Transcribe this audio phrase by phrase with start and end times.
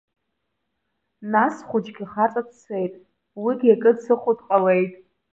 [1.31, 2.93] Нас схәыҷгьы хаҵа дцеит,
[3.43, 4.91] уигьы акы дсыхәо дҟалеит.